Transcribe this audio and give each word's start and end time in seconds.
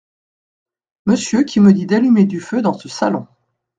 Monsieur 1.05 1.43
qui 1.43 1.59
me 1.59 1.73
dit 1.73 1.85
d’allumer 1.85 2.25
du 2.25 2.39
feu 2.39 2.63
dans 2.63 2.73
ce 2.73 2.89
salon. 2.89 3.27